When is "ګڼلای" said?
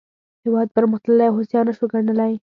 1.93-2.33